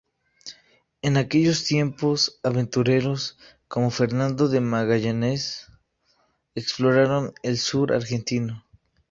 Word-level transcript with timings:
En 1.03 1.15
aquellos 1.15 1.63
tiempos, 1.65 2.39
aventureros 2.41 3.37
como 3.67 3.91
Fernando 3.91 4.47
de 4.47 4.59
Magallanes 4.59 5.67
exploraron 6.55 7.35
el 7.43 7.59
sur 7.59 7.93
argentino. 7.93 8.65